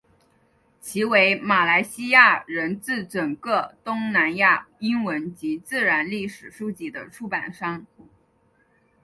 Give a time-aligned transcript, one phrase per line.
[0.79, 7.85] 其为马来西亚乃至整个东南亚英文及自然历史书籍的出版商。